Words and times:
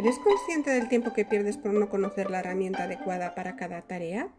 ¿Eres 0.00 0.18
consciente 0.18 0.70
del 0.70 0.88
tiempo 0.88 1.12
que 1.12 1.26
pierdes 1.26 1.58
por 1.58 1.74
no 1.74 1.90
conocer 1.90 2.30
la 2.30 2.40
herramienta 2.40 2.84
adecuada 2.84 3.34
para 3.34 3.54
cada 3.56 3.82
tarea? 3.82 4.30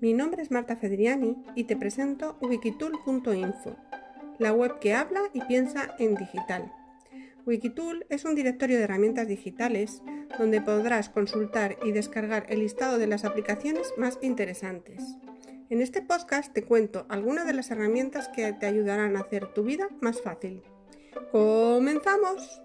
Mi 0.00 0.12
nombre 0.12 0.40
es 0.40 0.52
Marta 0.52 0.76
Fedriani 0.76 1.36
y 1.56 1.64
te 1.64 1.74
presento 1.74 2.38
wikitool.info, 2.42 3.74
la 4.38 4.52
web 4.52 4.78
que 4.78 4.94
habla 4.94 5.22
y 5.32 5.40
piensa 5.40 5.96
en 5.98 6.14
digital. 6.14 6.72
Wikitool 7.44 8.06
es 8.08 8.24
un 8.24 8.36
directorio 8.36 8.78
de 8.78 8.84
herramientas 8.84 9.26
digitales 9.26 10.00
donde 10.38 10.60
podrás 10.60 11.08
consultar 11.08 11.76
y 11.84 11.90
descargar 11.90 12.46
el 12.48 12.60
listado 12.60 12.98
de 12.98 13.08
las 13.08 13.24
aplicaciones 13.24 13.92
más 13.96 14.16
interesantes. 14.22 15.02
En 15.70 15.80
este 15.80 16.02
podcast 16.02 16.52
te 16.52 16.62
cuento 16.62 17.04
algunas 17.08 17.48
de 17.48 17.54
las 17.54 17.72
herramientas 17.72 18.28
que 18.28 18.52
te 18.52 18.66
ayudarán 18.66 19.16
a 19.16 19.22
hacer 19.22 19.52
tu 19.52 19.64
vida 19.64 19.88
más 20.00 20.22
fácil. 20.22 20.62
¡Comenzamos! 21.32 22.62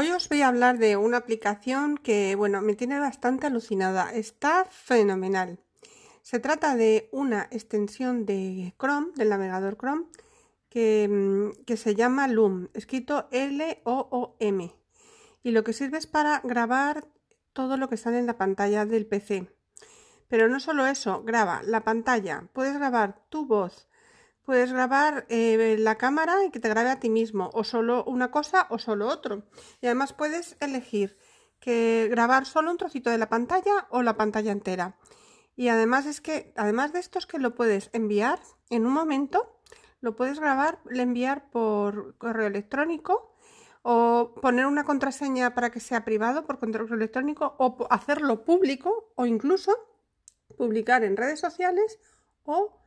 Hoy 0.00 0.12
os 0.12 0.28
voy 0.28 0.42
a 0.42 0.46
hablar 0.46 0.78
de 0.78 0.96
una 0.96 1.16
aplicación 1.16 1.98
que, 1.98 2.36
bueno, 2.36 2.62
me 2.62 2.76
tiene 2.76 3.00
bastante 3.00 3.48
alucinada. 3.48 4.12
Está 4.12 4.64
fenomenal. 4.64 5.58
Se 6.22 6.38
trata 6.38 6.76
de 6.76 7.08
una 7.10 7.48
extensión 7.50 8.24
de 8.24 8.76
Chrome, 8.78 9.08
del 9.16 9.30
navegador 9.30 9.76
Chrome, 9.76 10.04
que, 10.68 11.08
mm, 11.10 11.64
que 11.64 11.76
se 11.76 11.96
llama 11.96 12.28
Loom, 12.28 12.68
escrito 12.74 13.26
L-O-O-M. 13.32 14.72
Y 15.42 15.50
lo 15.50 15.64
que 15.64 15.72
sirve 15.72 15.98
es 15.98 16.06
para 16.06 16.42
grabar 16.44 17.08
todo 17.52 17.76
lo 17.76 17.88
que 17.88 17.96
sale 17.96 18.20
en 18.20 18.26
la 18.26 18.38
pantalla 18.38 18.86
del 18.86 19.04
PC. 19.04 19.50
Pero 20.28 20.46
no 20.46 20.60
solo 20.60 20.86
eso, 20.86 21.24
graba 21.24 21.60
la 21.64 21.82
pantalla, 21.82 22.44
puedes 22.52 22.74
grabar 22.74 23.24
tu 23.30 23.46
voz, 23.48 23.88
puedes 24.48 24.72
grabar 24.72 25.26
eh, 25.28 25.76
la 25.78 25.96
cámara 25.96 26.42
y 26.42 26.50
que 26.50 26.58
te 26.58 26.70
grabe 26.70 26.88
a 26.88 26.98
ti 26.98 27.10
mismo, 27.10 27.50
o 27.52 27.64
solo 27.64 28.02
una 28.04 28.30
cosa 28.30 28.66
o 28.70 28.78
solo 28.78 29.06
otro. 29.06 29.42
Y 29.82 29.86
además 29.88 30.14
puedes 30.14 30.56
elegir 30.60 31.18
que 31.60 32.08
grabar 32.10 32.46
solo 32.46 32.70
un 32.70 32.78
trocito 32.78 33.10
de 33.10 33.18
la 33.18 33.28
pantalla 33.28 33.86
o 33.90 34.02
la 34.02 34.16
pantalla 34.16 34.50
entera. 34.50 34.96
Y 35.54 35.68
además 35.68 36.06
es 36.06 36.22
que, 36.22 36.54
además 36.56 36.94
de 36.94 37.00
esto 37.00 37.18
es 37.18 37.26
que 37.26 37.38
lo 37.38 37.54
puedes 37.54 37.90
enviar 37.92 38.40
en 38.70 38.86
un 38.86 38.94
momento, 38.94 39.60
lo 40.00 40.16
puedes 40.16 40.40
grabar, 40.40 40.78
enviar 40.88 41.50
por 41.50 42.16
correo 42.16 42.46
electrónico 42.46 43.34
o 43.82 44.32
poner 44.40 44.64
una 44.64 44.84
contraseña 44.84 45.54
para 45.54 45.68
que 45.68 45.80
sea 45.80 46.06
privado 46.06 46.46
por 46.46 46.58
correo 46.58 46.94
electrónico 46.94 47.54
o 47.58 47.86
hacerlo 47.90 48.46
público 48.46 49.12
o 49.14 49.26
incluso 49.26 49.76
publicar 50.56 51.04
en 51.04 51.18
redes 51.18 51.38
sociales 51.38 52.00
o 52.44 52.77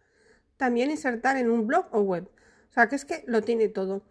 también 0.61 0.91
insertar 0.91 1.37
en 1.37 1.49
un 1.49 1.65
blog 1.65 1.87
o 1.89 2.01
web. 2.01 2.29
O 2.69 2.73
sea, 2.73 2.87
que 2.87 2.95
es 2.95 3.03
que 3.03 3.23
lo 3.25 3.41
tiene 3.41 3.67
todo. 3.67 4.03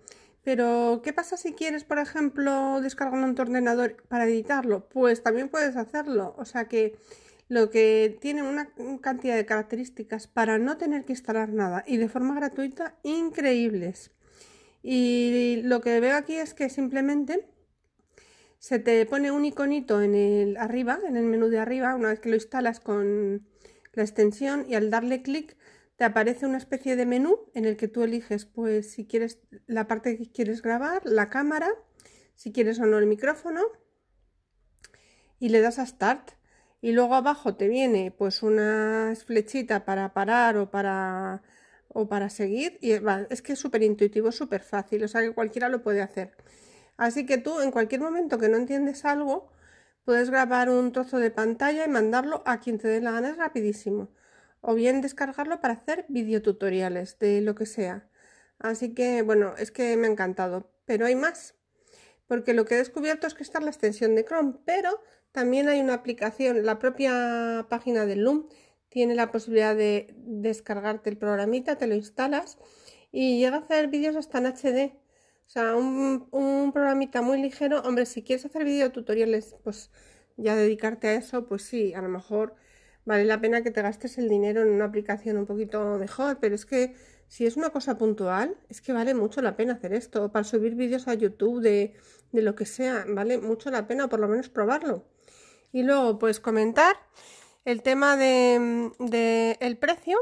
Pero, 0.43 1.01
¿qué 1.05 1.12
pasa 1.12 1.37
si 1.37 1.53
quieres, 1.53 1.84
por 1.84 2.01
ejemplo, 2.01 2.81
descargarlo 2.81 3.25
en 3.25 3.37
tu 3.37 3.43
ordenador 3.43 4.03
para 4.09 4.25
editarlo? 4.25 4.89
Pues 4.89 5.23
también 5.23 5.48
puedes 5.48 5.77
hacerlo. 5.77 6.34
O 6.39 6.45
sea 6.45 6.65
que 6.67 6.98
lo 7.47 7.71
que 7.71 8.19
tiene 8.21 8.43
una 8.43 8.73
cantidad 9.01 9.37
de 9.37 9.47
características 9.47 10.27
para 10.27 10.59
no 10.59 10.77
tener 10.77 11.05
que 11.05 11.12
instalar 11.12 11.51
nada 11.51 11.84
y 11.87 11.98
de 11.98 12.09
forma 12.09 12.34
gratuita 12.34 12.97
increíbles. 13.05 14.11
Y 14.83 15.61
lo 15.62 15.81
que 15.81 16.01
veo 16.01 16.17
aquí 16.17 16.34
es 16.34 16.53
que 16.53 16.69
simplemente 16.69 17.47
se 18.59 18.81
te 18.81 19.06
pone 19.06 19.31
un 19.31 19.45
iconito 19.45 20.03
en 20.03 20.17
el 20.17 20.56
arriba, 20.56 20.98
en 21.06 21.17
el 21.17 21.27
menú 21.27 21.48
de 21.48 21.61
arriba, 21.61 21.95
una 21.95 22.09
vez 22.09 22.19
que 22.19 22.28
lo 22.28 22.34
instalas 22.34 22.81
con 22.81 23.47
la 23.93 24.03
extensión 24.03 24.67
y 24.69 24.75
al 24.75 24.91
darle 24.91 25.23
clic 25.23 25.56
te 26.01 26.06
aparece 26.06 26.47
una 26.47 26.56
especie 26.56 26.97
de 26.97 27.05
menú 27.05 27.51
en 27.53 27.67
el 27.67 27.77
que 27.77 27.87
tú 27.87 28.03
eliges 28.03 28.47
pues 28.47 28.91
si 28.91 29.06
quieres 29.06 29.39
la 29.67 29.87
parte 29.87 30.17
que 30.17 30.33
quieres 30.33 30.62
grabar, 30.62 31.03
la 31.05 31.29
cámara, 31.29 31.69
si 32.34 32.53
quieres 32.53 32.81
o 32.81 32.87
no 32.87 32.97
el 32.97 33.05
micrófono 33.05 33.61
y 35.38 35.50
le 35.50 35.61
das 35.61 35.78
a 35.78 35.84
start 35.84 36.31
y 36.81 36.93
luego 36.93 37.16
abajo 37.16 37.55
te 37.55 37.69
viene 37.69 38.15
pues 38.16 38.43
una 38.43 39.12
flechita 39.27 39.84
para 39.84 40.15
parar 40.15 40.56
o 40.56 40.71
para 40.71 41.43
o 41.88 42.09
para 42.09 42.31
seguir 42.31 42.78
y 42.81 42.93
es 42.93 43.43
que 43.43 43.53
es 43.53 43.59
súper 43.59 43.82
intuitivo, 43.82 44.32
súper 44.32 44.62
fácil, 44.62 45.05
o 45.05 45.09
sea 45.09 45.21
que 45.21 45.34
cualquiera 45.34 45.69
lo 45.69 45.82
puede 45.82 46.00
hacer. 46.00 46.34
Así 46.97 47.27
que 47.27 47.37
tú 47.37 47.61
en 47.61 47.71
cualquier 47.71 48.00
momento 48.00 48.38
que 48.38 48.49
no 48.49 48.56
entiendes 48.56 49.05
algo, 49.05 49.53
puedes 50.06 50.31
grabar 50.31 50.71
un 50.71 50.93
trozo 50.93 51.19
de 51.19 51.31
pantalla 51.31 51.84
y 51.84 51.91
mandarlo 51.91 52.43
a 52.47 52.59
quien 52.59 52.78
te 52.78 52.88
dé 52.88 53.03
la 53.03 53.11
gana, 53.11 53.28
es 53.28 53.37
rapidísimo. 53.37 54.09
O 54.60 54.75
bien 54.75 55.00
descargarlo 55.00 55.60
para 55.60 55.75
hacer 55.75 56.06
videotutoriales 56.09 57.19
de 57.19 57.41
lo 57.41 57.54
que 57.54 57.66
sea. 57.66 58.09
Así 58.59 58.94
que 58.94 59.22
bueno, 59.22 59.54
es 59.59 59.71
que 59.71 59.97
me 59.97 60.06
ha 60.06 60.10
encantado. 60.10 60.71
Pero 60.84 61.06
hay 61.06 61.15
más. 61.15 61.54
Porque 62.26 62.54
lo 62.54 62.65
que 62.65 62.75
he 62.75 62.78
descubierto 62.78 63.26
es 63.26 63.34
que 63.34 63.43
está 63.43 63.60
la 63.60 63.70
extensión 63.70 64.15
de 64.15 64.25
Chrome, 64.25 64.54
pero 64.65 65.00
también 65.32 65.69
hay 65.69 65.81
una 65.81 65.94
aplicación, 65.94 66.65
la 66.65 66.78
propia 66.78 67.66
página 67.69 68.06
de 68.06 68.16
Loom 68.16 68.49
tiene 68.88 69.15
la 69.15 69.31
posibilidad 69.31 69.76
de 69.76 70.15
descargarte 70.16 71.10
el 71.10 71.16
programita, 71.16 71.76
te 71.76 71.87
lo 71.87 71.94
instalas 71.94 72.59
y 73.12 73.38
llega 73.38 73.56
a 73.56 73.60
hacer 73.60 73.88
vídeos 73.88 74.16
hasta 74.16 74.38
en 74.38 74.47
HD. 74.47 74.93
O 75.47 75.53
sea, 75.53 75.75
un, 75.76 76.28
un 76.31 76.72
programita 76.72 77.22
muy 77.22 77.41
ligero. 77.43 77.81
Hombre, 77.82 78.06
si 78.06 78.22
quieres 78.22 78.44
hacer 78.47 78.65
videotutoriales, 78.65 79.56
pues 79.65 79.91
ya 80.37 80.54
dedicarte 80.54 81.09
a 81.09 81.15
eso, 81.15 81.47
pues 81.47 81.62
sí, 81.62 81.94
a 81.94 82.03
lo 82.03 82.09
mejor 82.09 82.54
vale 83.10 83.25
la 83.25 83.41
pena 83.41 83.62
que 83.62 83.72
te 83.72 83.82
gastes 83.82 84.19
el 84.19 84.28
dinero 84.28 84.62
en 84.62 84.69
una 84.69 84.84
aplicación 84.84 85.37
un 85.37 85.44
poquito 85.44 85.98
mejor, 85.98 86.38
pero 86.41 86.54
es 86.54 86.65
que 86.65 86.94
si 87.26 87.44
es 87.44 87.56
una 87.56 87.71
cosa 87.71 87.98
puntual, 87.98 88.56
es 88.69 88.81
que 88.81 88.93
vale 88.93 89.15
mucho 89.15 89.43
la 89.43 89.56
pena 89.56 89.72
hacer 89.72 89.93
esto. 89.94 90.31
Para 90.31 90.44
subir 90.44 90.76
vídeos 90.76 91.09
a 91.09 91.15
YouTube 91.15 91.60
de, 91.60 91.94
de 92.31 92.43
lo 92.43 92.54
que 92.54 92.66
sea, 92.66 93.04
vale 93.09 93.38
mucho 93.38 93.69
la 93.72 93.88
pena 93.88 94.09
por 94.09 94.20
lo 94.20 94.28
menos 94.28 94.49
probarlo. 94.49 95.04
Y 95.72 95.82
luego, 95.82 96.20
pues 96.20 96.38
comentar 96.38 96.94
el 97.65 97.82
tema 97.82 98.16
de, 98.16 99.56
el 99.59 99.76
precio. 99.76 100.16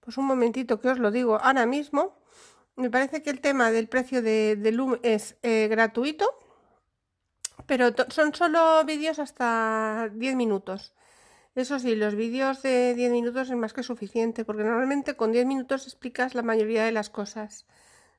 Pues 0.00 0.16
un 0.16 0.24
momentito 0.24 0.80
que 0.80 0.88
os 0.88 0.98
lo 0.98 1.10
digo 1.10 1.36
ahora 1.36 1.66
mismo. 1.66 2.14
Me 2.76 2.88
parece 2.88 3.22
que 3.22 3.28
el 3.28 3.42
tema 3.42 3.70
del 3.70 3.88
precio 3.88 4.22
de, 4.22 4.56
de 4.56 4.72
Loom 4.72 5.00
es 5.02 5.36
eh, 5.42 5.68
gratuito, 5.68 6.26
pero 7.66 7.90
son 8.08 8.34
solo 8.34 8.84
vídeos 8.86 9.18
hasta 9.18 10.10
10 10.14 10.34
minutos. 10.36 10.94
Eso 11.56 11.80
sí, 11.80 11.96
los 11.96 12.14
vídeos 12.14 12.62
de 12.62 12.94
10 12.94 13.10
minutos 13.10 13.50
es 13.50 13.56
más 13.56 13.72
que 13.72 13.82
suficiente, 13.82 14.44
porque 14.44 14.62
normalmente 14.62 15.16
con 15.16 15.32
10 15.32 15.46
minutos 15.46 15.86
explicas 15.86 16.36
la 16.36 16.42
mayoría 16.42 16.84
de 16.84 16.92
las 16.92 17.10
cosas. 17.10 17.66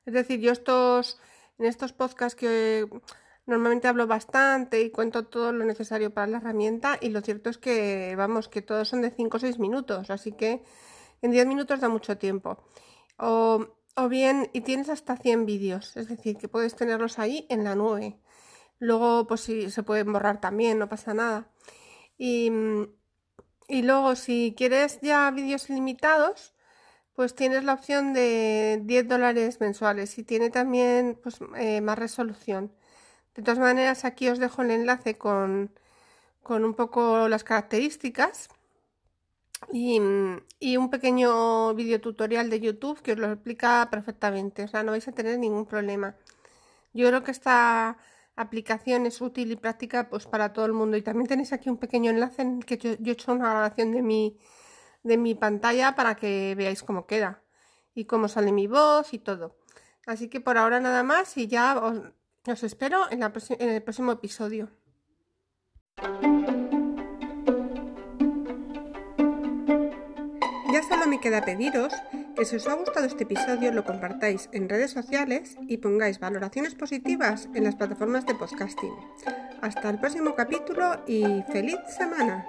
Es 0.04 0.12
decir, 0.12 0.40
yo 0.40 0.52
estos, 0.52 1.18
en 1.58 1.64
estos 1.64 1.94
podcasts 1.94 2.38
que 2.38 2.86
Normalmente 3.48 3.88
hablo 3.88 4.06
bastante 4.06 4.82
y 4.82 4.90
cuento 4.90 5.24
todo 5.24 5.52
lo 5.52 5.64
necesario 5.64 6.12
para 6.12 6.26
la 6.26 6.36
herramienta 6.36 6.98
y 7.00 7.08
lo 7.08 7.22
cierto 7.22 7.48
es 7.48 7.56
que, 7.56 8.14
vamos, 8.14 8.50
que 8.50 8.60
todos 8.60 8.88
son 8.88 9.00
de 9.00 9.10
5 9.10 9.38
o 9.38 9.40
6 9.40 9.58
minutos, 9.58 10.10
así 10.10 10.32
que 10.32 10.62
en 11.22 11.30
10 11.30 11.46
minutos 11.46 11.80
da 11.80 11.88
mucho 11.88 12.18
tiempo. 12.18 12.58
O, 13.16 13.68
bien, 14.10 14.50
y 14.52 14.60
tienes 14.60 14.90
hasta 14.90 15.16
100 15.16 15.46
vídeos, 15.46 15.96
es 15.96 16.08
decir, 16.08 16.36
que 16.36 16.46
puedes 16.46 16.76
tenerlos 16.76 17.18
ahí 17.18 17.46
en 17.48 17.64
la 17.64 17.74
nube. 17.74 18.20
Luego, 18.80 19.26
pues 19.26 19.40
sí, 19.40 19.70
se 19.70 19.82
pueden 19.82 20.12
borrar 20.12 20.42
también, 20.42 20.78
no 20.78 20.90
pasa 20.90 21.14
nada. 21.14 21.50
Y, 22.18 22.52
y 23.68 23.82
luego, 23.82 24.16
si 24.16 24.54
quieres 24.56 25.00
ya 25.02 25.30
vídeos 25.30 25.68
limitados, 25.70 26.54
pues 27.14 27.34
tienes 27.34 27.64
la 27.64 27.74
opción 27.74 28.12
de 28.14 28.80
10 28.84 29.08
dólares 29.08 29.60
mensuales 29.60 30.18
y 30.18 30.24
tiene 30.24 30.50
también 30.50 31.18
pues, 31.22 31.38
eh, 31.56 31.80
más 31.80 31.98
resolución. 31.98 32.72
De 33.34 33.42
todas 33.42 33.58
maneras, 33.58 34.04
aquí 34.04 34.28
os 34.28 34.38
dejo 34.38 34.62
el 34.62 34.70
enlace 34.72 35.18
con, 35.18 35.72
un 36.48 36.74
poco 36.74 37.28
las 37.28 37.44
características 37.44 38.48
y, 39.72 39.98
un 40.00 40.90
pequeño 40.90 41.74
video 41.74 42.00
tutorial 42.00 42.50
de 42.50 42.60
YouTube 42.60 43.02
que 43.02 43.12
os 43.12 43.18
lo 43.18 43.32
explica 43.32 43.88
perfectamente. 43.90 44.64
O 44.64 44.68
sea, 44.68 44.82
no 44.82 44.92
vais 44.92 45.08
a 45.08 45.12
tener 45.12 45.38
ningún 45.38 45.66
problema. 45.66 46.16
Yo 46.94 47.08
creo 47.08 47.24
que 47.24 47.32
esta 47.32 47.98
aplicación 48.38 49.04
es 49.06 49.20
útil 49.20 49.50
y 49.50 49.56
práctica 49.56 50.08
pues 50.08 50.26
para 50.26 50.52
todo 50.52 50.64
el 50.66 50.72
mundo. 50.72 50.96
Y 50.96 51.02
también 51.02 51.26
tenéis 51.26 51.52
aquí 51.52 51.68
un 51.68 51.76
pequeño 51.76 52.10
enlace 52.10 52.42
en 52.42 52.60
que 52.60 52.78
yo, 52.78 52.90
he 52.90 53.10
hecho 53.10 53.32
una 53.32 53.50
grabación 53.50 53.92
de 53.92 54.02
mi, 54.02 54.38
de 55.02 55.18
mi 55.18 55.34
pantalla 55.34 55.94
para 55.96 56.14
que 56.14 56.54
veáis 56.56 56.82
cómo 56.82 57.06
queda 57.06 57.42
y 57.94 58.04
cómo 58.04 58.28
sale 58.28 58.52
mi 58.52 58.66
voz 58.66 59.12
y 59.12 59.18
todo. 59.18 59.56
Así 60.06 60.28
que 60.28 60.40
por 60.40 60.56
ahora 60.56 60.80
nada 60.80 61.02
más 61.02 61.36
y 61.36 61.48
ya 61.48 61.78
os, 61.78 62.00
os 62.46 62.62
espero 62.62 63.10
en, 63.10 63.22
el 63.22 63.82
próximo 63.82 64.12
episodio. 64.12 64.70
Ya 70.72 70.82
solo 70.88 71.06
me 71.08 71.18
queda 71.20 71.44
pediros 71.44 71.92
que 72.38 72.44
si 72.44 72.54
os 72.54 72.68
ha 72.68 72.74
gustado 72.74 73.04
este 73.04 73.24
episodio 73.24 73.72
lo 73.72 73.84
compartáis 73.84 74.48
en 74.52 74.68
redes 74.68 74.92
sociales 74.92 75.56
y 75.66 75.78
pongáis 75.78 76.20
valoraciones 76.20 76.76
positivas 76.76 77.48
en 77.52 77.64
las 77.64 77.74
plataformas 77.74 78.26
de 78.26 78.36
podcasting. 78.36 78.94
Hasta 79.60 79.90
el 79.90 79.98
próximo 79.98 80.36
capítulo 80.36 81.02
y 81.08 81.42
feliz 81.50 81.78
semana. 81.96 82.46